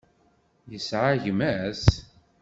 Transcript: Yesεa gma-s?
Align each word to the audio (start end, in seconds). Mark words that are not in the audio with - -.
Yesεa 0.71 1.11
gma-s? 1.23 1.85